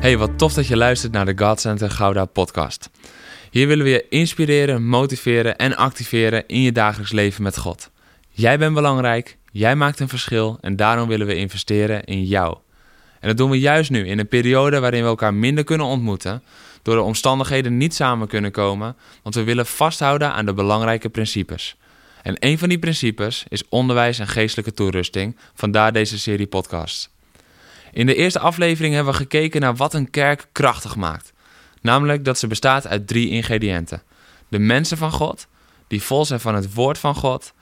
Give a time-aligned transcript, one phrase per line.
[0.00, 2.90] Hey, wat tof dat je luistert naar de God Center Gouda podcast.
[3.50, 7.90] Hier willen we je inspireren, motiveren en activeren in je dagelijks leven met God.
[8.28, 12.56] Jij bent belangrijk, jij maakt een verschil en daarom willen we investeren in jou.
[13.20, 16.42] En dat doen we juist nu in een periode waarin we elkaar minder kunnen ontmoeten,
[16.82, 21.76] door de omstandigheden niet samen kunnen komen, want we willen vasthouden aan de belangrijke principes.
[22.22, 27.10] En een van die principes is onderwijs en geestelijke toerusting, vandaar deze serie podcasts.
[27.92, 31.32] In de eerste aflevering hebben we gekeken naar wat een kerk krachtig maakt.
[31.80, 34.02] Namelijk dat ze bestaat uit drie ingrediënten:
[34.48, 35.46] de mensen van God,
[35.86, 37.52] die vol zijn van het woord van God,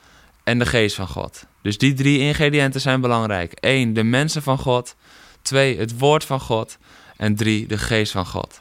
[0.45, 1.47] en de geest van God.
[1.63, 3.93] Dus die drie ingrediënten zijn belangrijk: 1.
[3.93, 4.97] de mensen van God,
[5.43, 5.79] 2.
[5.79, 6.79] het woord van God
[7.17, 7.67] en 3.
[7.67, 8.61] de geest van God.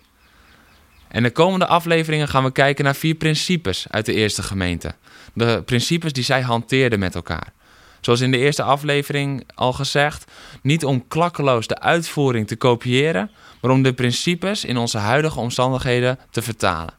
[1.08, 4.95] En de komende afleveringen gaan we kijken naar vier principes uit de eerste gemeente.
[5.34, 7.54] De principes die zij hanteerden met elkaar.
[8.02, 10.31] Zoals in de eerste aflevering al gezegd,
[10.62, 13.31] niet om klakkeloos de uitvoering te kopiëren,
[13.62, 16.94] maar om de principes in onze huidige omstandigheden te vertalen.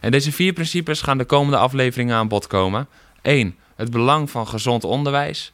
[0.00, 2.88] En deze vier principes gaan de komende afleveringen aan bod komen.
[3.22, 3.56] 1.
[3.76, 5.52] Het belang van gezond onderwijs.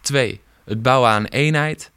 [0.00, 0.40] 2.
[0.64, 1.90] Het bouwen aan eenheid.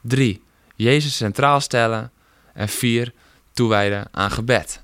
[0.00, 0.42] 3.
[0.76, 2.10] Jezus centraal stellen.
[2.54, 3.12] En 4.
[3.52, 4.82] Toewijden aan gebed.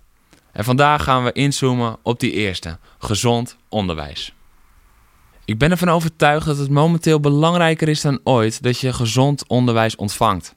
[0.52, 4.35] En vandaag gaan we inzoomen op die eerste, gezond onderwijs.
[5.46, 9.96] Ik ben ervan overtuigd dat het momenteel belangrijker is dan ooit dat je gezond onderwijs
[9.96, 10.54] ontvangt.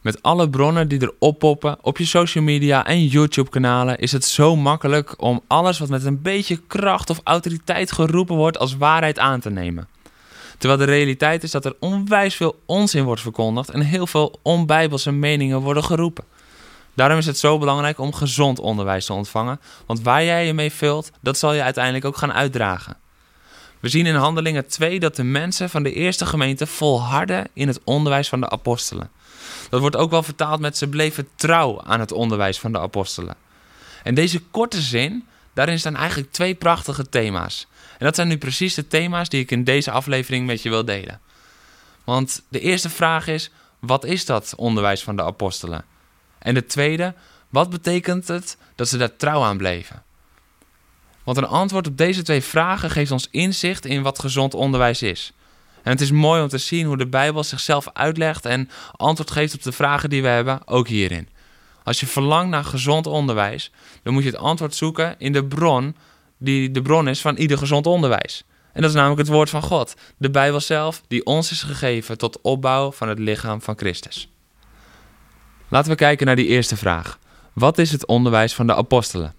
[0.00, 4.56] Met alle bronnen die er oppoppen op je social media en YouTube-kanalen is het zo
[4.56, 9.40] makkelijk om alles wat met een beetje kracht of autoriteit geroepen wordt als waarheid aan
[9.40, 9.88] te nemen.
[10.58, 15.12] Terwijl de realiteit is dat er onwijs veel onzin wordt verkondigd en heel veel onbijbelse
[15.12, 16.24] meningen worden geroepen.
[16.94, 20.72] Daarom is het zo belangrijk om gezond onderwijs te ontvangen, want waar jij je mee
[20.72, 23.04] vult, dat zal je uiteindelijk ook gaan uitdragen.
[23.86, 27.80] We zien in Handelingen 2 dat de mensen van de eerste gemeente volharden in het
[27.84, 29.10] onderwijs van de apostelen.
[29.70, 33.34] Dat wordt ook wel vertaald met ze bleven trouw aan het onderwijs van de apostelen.
[34.02, 37.66] En deze korte zin, daarin staan eigenlijk twee prachtige thema's.
[37.98, 40.84] En dat zijn nu precies de thema's die ik in deze aflevering met je wil
[40.84, 41.20] delen.
[42.04, 45.84] Want de eerste vraag is: wat is dat onderwijs van de apostelen?
[46.38, 47.14] En de tweede,
[47.48, 50.02] wat betekent het dat ze daar trouw aan bleven?
[51.26, 55.32] Want een antwoord op deze twee vragen geeft ons inzicht in wat gezond onderwijs is.
[55.82, 59.54] En het is mooi om te zien hoe de Bijbel zichzelf uitlegt en antwoord geeft
[59.54, 61.28] op de vragen die we hebben, ook hierin.
[61.82, 63.70] Als je verlangt naar gezond onderwijs,
[64.02, 65.96] dan moet je het antwoord zoeken in de bron
[66.38, 68.44] die de bron is van ieder gezond onderwijs.
[68.72, 72.18] En dat is namelijk het woord van God, de Bijbel zelf, die ons is gegeven
[72.18, 74.28] tot opbouw van het lichaam van Christus.
[75.68, 77.18] Laten we kijken naar die eerste vraag.
[77.52, 79.34] Wat is het onderwijs van de apostelen?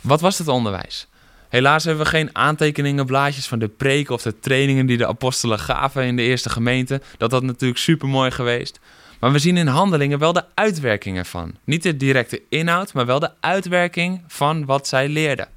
[0.00, 1.06] Wat was het onderwijs?
[1.48, 5.58] Helaas hebben we geen aantekeningen, blaadjes van de preken of de trainingen die de apostelen
[5.58, 7.00] gaven in de eerste gemeente.
[7.18, 8.80] Dat had natuurlijk super mooi geweest.
[9.20, 11.54] Maar we zien in handelingen wel de uitwerking ervan.
[11.64, 15.48] Niet de directe inhoud, maar wel de uitwerking van wat zij leerden.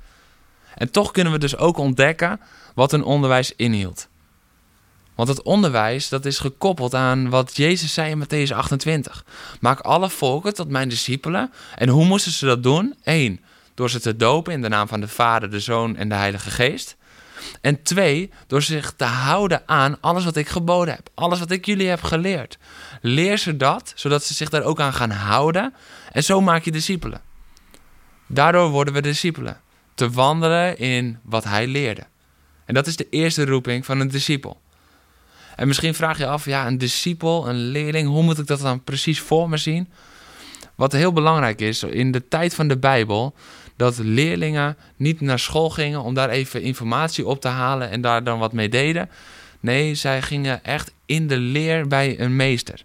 [0.76, 2.40] En toch kunnen we dus ook ontdekken
[2.76, 4.08] wat hun onderwijs inhield.
[5.16, 9.26] Want het onderwijs dat is gekoppeld aan wat Jezus zei in Matthäus 28.
[9.60, 11.52] Maak alle volken tot mijn discipelen.
[11.76, 12.96] En hoe moesten ze dat doen?
[13.04, 13.42] Eén,
[13.80, 16.50] door ze te dopen in de naam van de Vader, de Zoon en de Heilige
[16.50, 16.98] Geest.
[17.62, 21.66] En twee, door zich te houden aan alles wat ik geboden heb, alles wat ik
[21.66, 22.58] jullie heb geleerd.
[23.02, 25.74] Leer ze dat, zodat ze zich daar ook aan gaan houden.
[26.12, 27.22] En zo maak je discipelen.
[28.28, 29.62] Daardoor worden we discipelen.
[29.94, 32.04] Te wandelen in wat hij leerde.
[32.66, 34.62] En dat is de eerste roeping van een discipel.
[35.56, 38.84] En misschien vraag je af, ja, een discipel, een leerling, hoe moet ik dat dan
[38.84, 39.90] precies voor me zien?
[40.76, 43.36] Wat heel belangrijk is, in de tijd van de Bijbel
[43.80, 48.24] dat leerlingen niet naar school gingen om daar even informatie op te halen en daar
[48.24, 49.10] dan wat mee deden.
[49.60, 52.84] Nee, zij gingen echt in de leer bij een meester.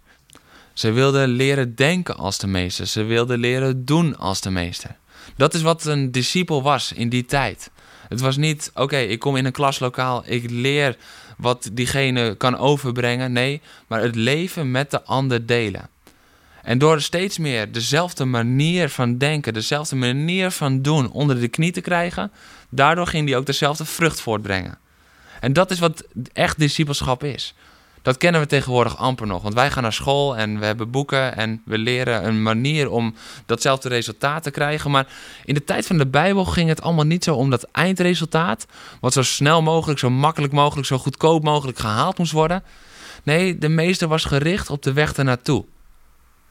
[0.73, 2.87] Ze wilden leren denken als de meester.
[2.87, 4.95] Ze wilden leren doen als de meester.
[5.37, 7.71] Dat is wat een discipel was in die tijd.
[8.09, 10.97] Het was niet, oké, ik kom in een klaslokaal, ik leer
[11.37, 13.31] wat diegene kan overbrengen.
[13.31, 15.89] Nee, maar het leven met de ander delen.
[16.65, 21.71] En door steeds meer dezelfde manier van denken, dezelfde manier van doen onder de knie
[21.71, 22.31] te krijgen,
[22.69, 24.77] daardoor ging hij ook dezelfde vrucht voortbrengen.
[25.39, 26.03] En dat is wat
[26.33, 27.53] echt discipelschap is.
[28.01, 29.41] Dat kennen we tegenwoordig amper nog.
[29.41, 33.15] Want wij gaan naar school en we hebben boeken en we leren een manier om
[33.45, 34.91] datzelfde resultaat te krijgen.
[34.91, 35.07] Maar
[35.43, 38.65] in de tijd van de Bijbel ging het allemaal niet zo om dat eindresultaat.
[38.99, 42.63] Wat zo snel mogelijk, zo makkelijk mogelijk, zo goedkoop mogelijk gehaald moest worden.
[43.23, 45.65] Nee, de meester was gericht op de weg ernaartoe.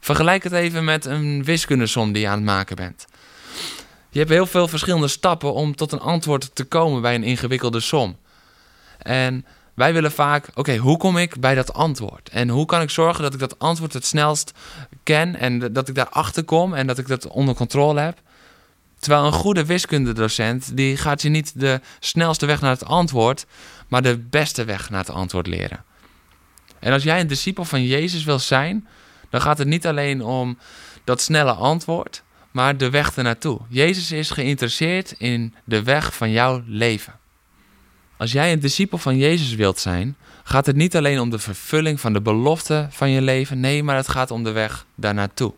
[0.05, 3.07] Vergelijk het even met een wiskundesom die je aan het maken bent.
[4.11, 7.81] Je hebt heel veel verschillende stappen om tot een antwoord te komen bij een ingewikkelde
[7.81, 8.17] som.
[8.99, 12.29] En wij willen vaak, oké, hoe kom ik bij dat antwoord?
[12.29, 14.53] En hoe kan ik zorgen dat ik dat antwoord het snelst
[15.03, 18.19] ken en dat ik daarachter kom en dat ik dat onder controle heb?
[18.99, 23.47] Terwijl een goede wiskundedocent, die gaat je niet de snelste weg naar het antwoord,
[23.89, 25.85] maar de beste weg naar het antwoord leren.
[26.79, 28.87] En als jij een discipel van Jezus wil zijn,
[29.35, 30.59] dan gaat het niet alleen om
[31.05, 33.61] dat snelle antwoord, maar de weg ernaartoe.
[33.69, 37.19] Jezus is geïnteresseerd in de weg van jouw leven.
[38.17, 42.01] Als jij een discipel van Jezus wilt zijn, gaat het niet alleen om de vervulling
[42.01, 45.53] van de belofte van je leven, nee, maar het gaat om de weg daarnaartoe.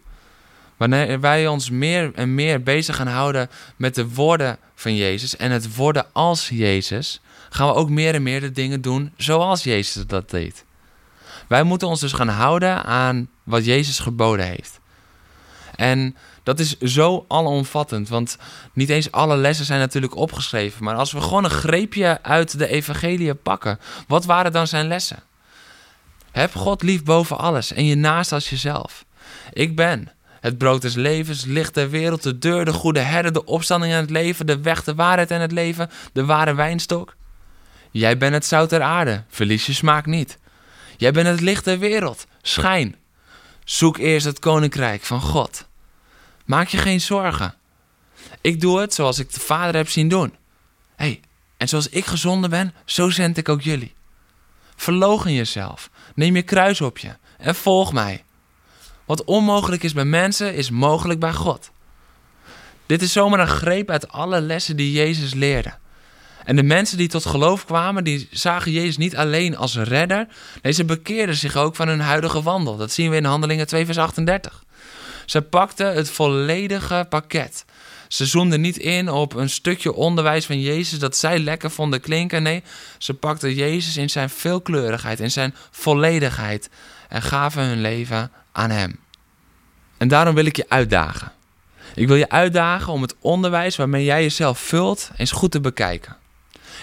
[0.77, 5.51] Wanneer wij ons meer en meer bezig gaan houden met de woorden van Jezus en
[5.51, 7.21] het worden als Jezus,
[7.51, 10.66] gaan we ook meer en meer de dingen doen zoals Jezus dat deed.
[11.49, 14.81] Wij moeten ons dus gaan houden aan wat Jezus geboden heeft.
[15.77, 18.39] En dat is zo alomvattend, want
[18.73, 20.85] niet eens alle lessen zijn natuurlijk opgeschreven.
[20.85, 25.23] Maar als we gewoon een greepje uit de evangelie pakken, wat waren dan zijn lessen?
[26.31, 29.05] Heb God lief boven alles en je naast als jezelf.
[29.53, 33.45] Ik ben het brood des levens, licht der wereld, de deur, de goede herder, de
[33.45, 37.17] opstanding en het leven, de weg, de waarheid en het leven, de ware wijnstok.
[37.91, 40.39] Jij bent het zout der aarde, verlies je smaak niet.
[40.97, 42.97] Jij bent het licht der wereld, schijn.
[43.65, 45.67] Zoek eerst het koninkrijk van God.
[46.45, 47.55] Maak je geen zorgen.
[48.41, 50.35] Ik doe het zoals ik de Vader heb zien doen.
[50.97, 51.21] hey,
[51.57, 53.95] en zoals ik gezonden ben, zo zend ik ook jullie.
[54.77, 58.25] Verlogen jezelf, neem je kruis op je en volg mij.
[59.05, 61.71] Wat onmogelijk is bij mensen, is mogelijk bij God.
[62.87, 65.75] Dit is zomaar een greep uit alle lessen die Jezus leerde.
[66.47, 70.27] En de mensen die tot geloof kwamen, die zagen Jezus niet alleen als redder.
[70.63, 72.77] Nee, ze bekeerden zich ook van hun huidige wandel.
[72.77, 74.65] Dat zien we in Handelingen 2 vers 38.
[75.25, 77.65] Ze pakten het volledige pakket.
[78.09, 82.43] Ze zoomden niet in op een stukje onderwijs van Jezus dat zij lekker vonden klinken.
[82.43, 82.63] Nee,
[82.99, 86.71] ze pakten Jezus in zijn veelkleurigheid, in zijn volledigheid
[87.09, 88.99] en gaven hun leven aan Hem.
[89.97, 91.33] En daarom wil ik je uitdagen.
[91.95, 96.17] Ik wil je uitdagen om het onderwijs waarmee jij jezelf vult eens goed te bekijken.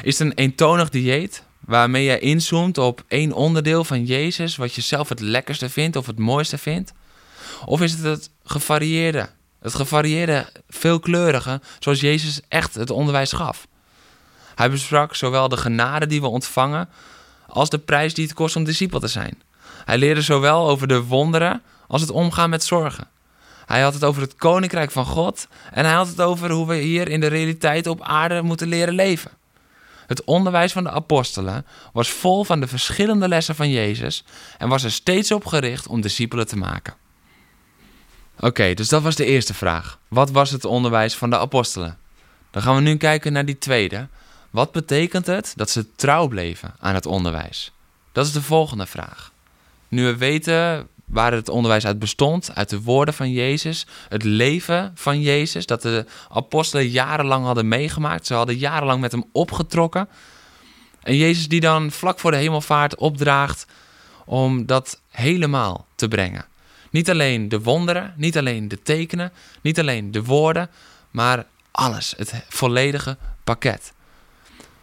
[0.02, 4.82] Is het een eentonig dieet waarmee jij inzoomt op één onderdeel van Jezus wat je
[4.82, 6.94] zelf het lekkerste vindt of het mooiste vindt?
[7.66, 9.30] Of is het het gevarieerde,
[9.60, 13.68] het gevarieerde, veelkleurige, zoals Jezus echt het onderwijs gaf?
[14.56, 16.90] Hij besprak zowel de genade die we ontvangen
[17.48, 19.42] als de prijs die het kost om discipel te zijn.
[19.86, 23.08] Hij leerde zowel over de wonderen als het omgaan met zorgen.
[23.66, 26.76] Hij had het over het koninkrijk van God en hij had het over hoe we
[26.76, 29.32] hier in de realiteit op aarde moeten leren leven.
[30.08, 34.24] Het onderwijs van de apostelen was vol van de verschillende lessen van Jezus
[34.58, 36.96] en was er steeds op gericht om discipelen te maken.
[38.40, 40.00] Oké, dus dat was de eerste vraag.
[40.08, 41.98] Wat was het onderwijs van de apostelen?
[42.52, 44.08] Dan gaan we nu kijken naar die tweede.
[44.50, 47.72] Wat betekent het dat ze trouw bleven aan het onderwijs?
[48.12, 49.32] Dat is de volgende vraag.
[49.88, 54.92] Nu we weten waar het onderwijs uit bestond, uit de woorden van Jezus, het leven
[54.96, 58.28] van Jezus, dat de apostelen jarenlang hadden meegemaakt.
[58.28, 60.08] Ze hadden jarenlang met hem opgetrokken.
[61.02, 63.66] En Jezus die dan vlak voor de hemelvaart opdraagt
[64.26, 66.46] om dat helemaal te brengen.
[66.90, 70.70] Niet alleen de wonderen, niet alleen de tekenen, niet alleen de woorden,
[71.12, 73.94] maar alles, het volledige pakket.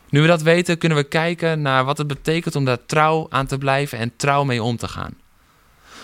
[0.09, 3.47] Nu we dat weten, kunnen we kijken naar wat het betekent om daar trouw aan
[3.47, 5.15] te blijven en trouw mee om te gaan.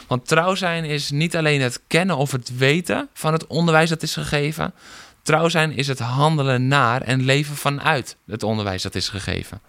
[0.06, 4.02] Want trouw zijn is niet alleen het kennen of het weten van het onderwijs dat
[4.02, 4.74] is gegeven.
[5.22, 9.60] Trouw zijn is het handelen naar en leven vanuit het onderwijs dat is gegeven.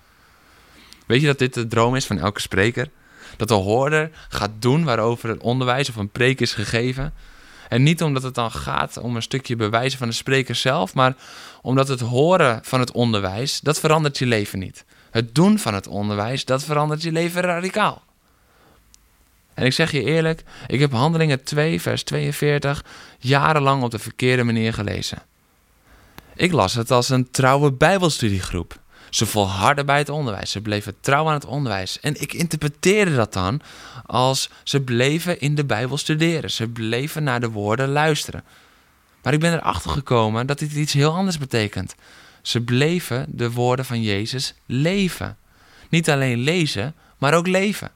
[1.05, 2.89] Weet je dat dit de droom is van elke spreker?
[3.37, 7.13] Dat de hoorder gaat doen waarover het onderwijs of een preek is gegeven.
[7.69, 11.15] En niet omdat het dan gaat om een stukje bewijzen van de spreker zelf, maar
[11.61, 14.85] omdat het horen van het onderwijs, dat verandert je leven niet.
[15.11, 18.06] Het doen van het onderwijs, dat verandert je leven radicaal.
[19.57, 22.85] En ik zeg je eerlijk, ik heb Handelingen 2, vers 42
[23.19, 25.21] jarenlang op de verkeerde manier gelezen.
[26.35, 28.79] Ik las het als een trouwe Bijbelstudiegroep.
[29.09, 31.99] Ze volharden bij het onderwijs, ze bleven trouw aan het onderwijs.
[31.99, 33.61] En ik interpreteerde dat dan
[34.05, 38.43] als ze bleven in de Bijbel studeren, ze bleven naar de woorden luisteren.
[39.23, 41.95] Maar ik ben erachter gekomen dat dit iets heel anders betekent.
[42.41, 45.37] Ze bleven de woorden van Jezus leven.
[45.89, 47.91] Niet alleen lezen, maar ook leven.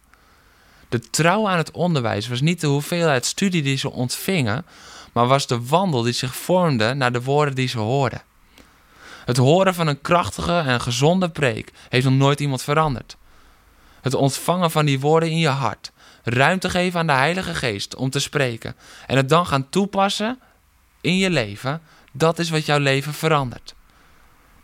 [0.92, 4.66] De trouw aan het onderwijs was niet de hoeveelheid studie die ze ontvingen,
[5.12, 8.22] maar was de wandel die zich vormde naar de woorden die ze hoorden.
[9.26, 13.18] Het horen van een krachtige en gezonde preek heeft nog nooit iemand veranderd.
[14.02, 15.92] Het ontvangen van die woorden in je hart,
[16.24, 18.76] ruimte geven aan de Heilige Geest om te spreken
[19.08, 20.40] en het dan gaan toepassen
[21.02, 21.82] in je leven,
[22.12, 23.76] dat is wat jouw leven verandert.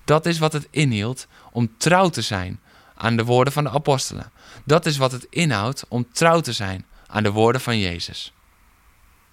[0.06, 2.60] Dat is wat het inhield om trouw te zijn
[2.98, 4.32] aan de woorden van de apostelen.
[4.66, 8.34] Dat is wat het inhoudt om trouw te zijn aan de woorden van Jezus.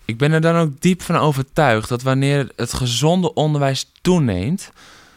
[0.05, 4.71] Ik ben er dan ook diep van overtuigd dat wanneer het gezonde onderwijs toeneemt,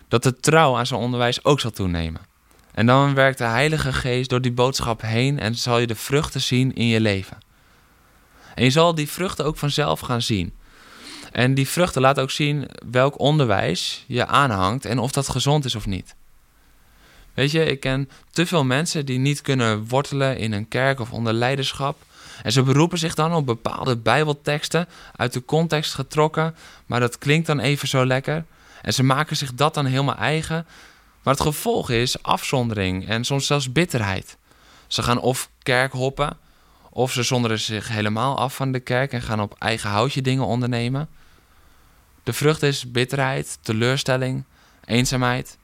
[0.08, 2.22] dat de trouw aan zijn onderwijs ook zal toenemen.
[2.74, 6.42] En dan werkt de Heilige Geest door die boodschap heen en zal je de vruchten
[6.42, 7.38] zien in je leven.
[8.56, 10.54] En je zal die vruchten ook vanzelf gaan zien.
[11.32, 15.76] En die vruchten laten ook zien welk onderwijs je aanhangt en of dat gezond is
[15.76, 16.16] of niet.
[17.38, 21.12] Weet je, ik ken te veel mensen die niet kunnen wortelen in een kerk of
[21.12, 21.98] onder leiderschap.
[22.44, 27.48] En ze beroepen zich dan op bepaalde Bijbelteksten uit de context getrokken, maar dat klinkt
[27.48, 28.46] dan even zo lekker.
[28.82, 30.66] En ze maken zich dat dan helemaal eigen.
[31.24, 34.38] Maar het gevolg is afzondering en soms zelfs bitterheid.
[34.88, 36.38] Ze gaan of kerk hoppen,
[36.90, 40.46] of ze zonderen zich helemaal af van de kerk en gaan op eigen houtje dingen
[40.46, 41.10] ondernemen.
[42.24, 44.44] De vrucht is bitterheid, teleurstelling,
[44.86, 45.58] eenzaamheid.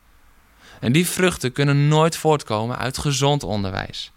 [0.83, 4.11] En die vruchten kunnen nooit voortkomen uit gezond onderwijs.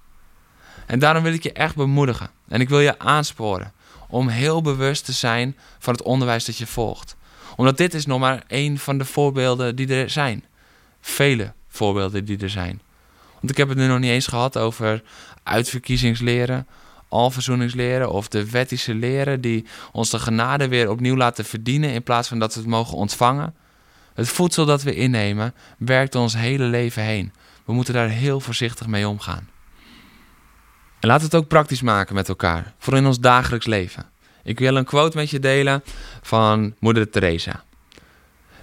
[0.87, 3.73] En daarom wil ik je echt bemoedigen en ik wil je aansporen
[4.08, 7.16] om heel bewust te zijn van het onderwijs dat je volgt.
[7.56, 10.44] Omdat dit is nog maar één van de voorbeelden die er zijn.
[11.00, 12.80] Vele voorbeelden die er zijn.
[13.35, 15.02] Want ik heb het nu nog niet eens gehad over
[15.42, 16.66] uitverkiezingsleren,
[17.08, 22.28] alverzoeningsleren of de wettische leren die ons de genade weer opnieuw laten verdienen in plaats
[22.28, 23.54] van dat we het mogen ontvangen.
[24.16, 27.32] Het voedsel dat we innemen werkt ons hele leven heen.
[27.64, 29.49] We moeten daar heel voorzichtig mee omgaan.
[31.00, 34.06] En we het ook praktisch maken met elkaar, voor in ons dagelijks leven.
[34.42, 35.82] Ik wil een quote met je delen
[36.23, 37.64] van Moeder Teresa.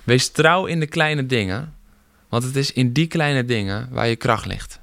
[0.03, 1.73] Wees trouw in de kleine dingen,
[2.29, 4.79] want het is in die kleine dingen waar je kracht ligt.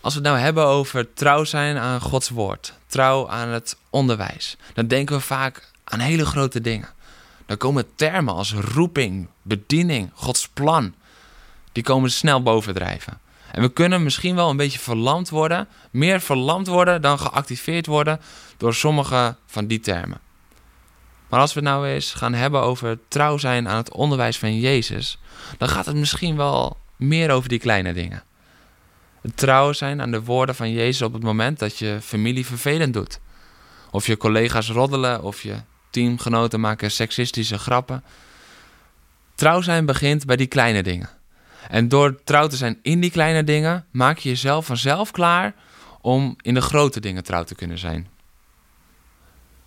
[0.00, 4.56] Als we het nou hebben over trouw zijn aan Gods woord, trouw aan het onderwijs,
[4.74, 6.88] dan denken we vaak aan hele grote dingen.
[7.46, 10.94] Dan komen termen als roeping, bediening, Gods plan,
[11.72, 13.20] die komen snel bovendrijven.
[13.52, 18.20] En we kunnen misschien wel een beetje verlamd worden, meer verlamd worden dan geactiveerd worden
[18.56, 20.20] door sommige van die termen.
[21.28, 24.58] Maar als we het nou eens gaan hebben over trouw zijn aan het onderwijs van
[24.58, 25.18] Jezus,
[25.58, 28.22] dan gaat het misschien wel meer over die kleine dingen.
[29.20, 32.94] Het trouw zijn aan de woorden van Jezus op het moment dat je familie vervelend
[32.94, 33.20] doet.
[33.90, 35.54] Of je collega's roddelen, of je
[35.94, 38.04] teamgenoten maken seksistische grappen.
[39.34, 41.08] Trouw zijn begint bij die kleine dingen.
[41.68, 45.54] En door trouw te zijn in die kleine dingen, maak je jezelf vanzelf klaar
[46.00, 48.08] om in de grote dingen trouw te kunnen zijn.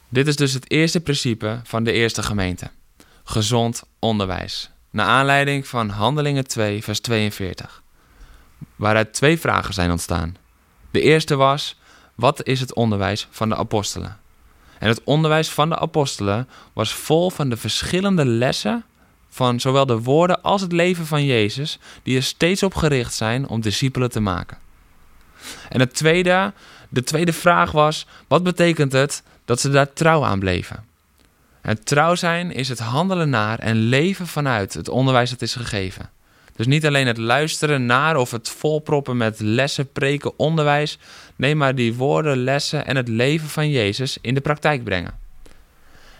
[0.09, 2.71] Dit is dus het eerste principe van de eerste gemeente:
[3.23, 4.69] gezond onderwijs.
[4.89, 7.83] Naar aanleiding van Handelingen 2, vers 42,
[8.75, 10.37] waaruit twee vragen zijn ontstaan.
[10.91, 11.79] De eerste was:
[12.15, 14.17] wat is het onderwijs van de apostelen?
[14.79, 18.83] En het onderwijs van de apostelen was vol van de verschillende lessen
[19.29, 23.47] van zowel de woorden als het leven van Jezus, die er steeds op gericht zijn
[23.47, 24.57] om discipelen te maken.
[25.69, 26.53] En het tweede,
[26.89, 30.85] de tweede vraag was: wat betekent het dat ze daar trouw aan bleven?
[31.61, 36.09] En trouw zijn is het handelen naar en leven vanuit het onderwijs dat is gegeven.
[36.57, 40.97] Dus niet alleen het luisteren naar of het volproppen met lessen, preken, onderwijs.
[41.35, 45.19] Nee, maar die woorden, lessen en het leven van Jezus in de praktijk brengen.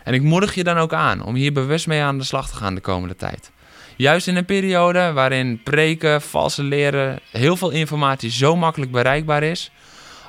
[0.04, 2.56] En ik moedig je dan ook aan om hier bewust mee aan de slag te
[2.56, 3.50] gaan de komende tijd.
[3.96, 9.70] Juist in een periode waarin preken, valse leren, heel veel informatie zo makkelijk bereikbaar is.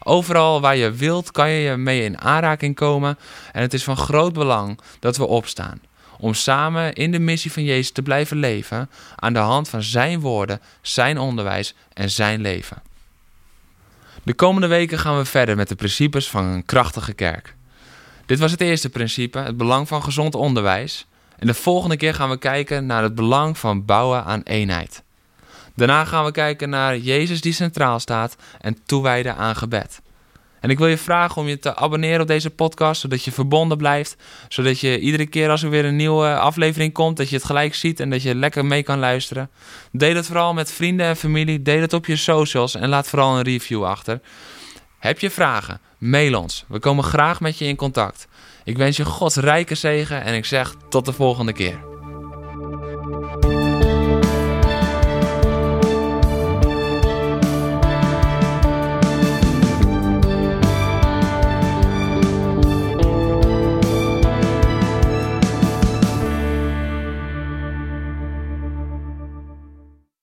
[0.03, 3.17] Overal waar je wilt kan je mee in aanraking komen.
[3.51, 5.81] En het is van groot belang dat we opstaan.
[6.19, 10.19] Om samen in de missie van Jezus te blijven leven aan de hand van zijn
[10.19, 12.81] woorden, zijn onderwijs en zijn leven.
[14.23, 17.55] De komende weken gaan we verder met de principes van een krachtige kerk.
[18.25, 21.05] Dit was het eerste principe, het belang van gezond onderwijs.
[21.37, 25.03] En de volgende keer gaan we kijken naar het belang van bouwen aan eenheid.
[25.75, 30.01] Daarna gaan we kijken naar Jezus die centraal staat en toewijden aan gebed.
[30.61, 33.77] En ik wil je vragen om je te abonneren op deze podcast, zodat je verbonden
[33.77, 34.15] blijft.
[34.47, 37.75] Zodat je iedere keer als er weer een nieuwe aflevering komt, dat je het gelijk
[37.75, 39.49] ziet en dat je lekker mee kan luisteren.
[39.91, 43.37] Deel het vooral met vrienden en familie, deel het op je socials en laat vooral
[43.37, 44.21] een review achter.
[44.99, 45.79] Heb je vragen?
[45.97, 46.65] Mail ons.
[46.67, 48.27] We komen graag met je in contact.
[48.63, 51.88] Ik wens je Gods rijke zegen en ik zeg tot de volgende keer.